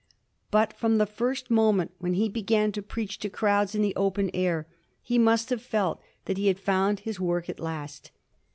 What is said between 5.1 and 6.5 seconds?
must have felt that he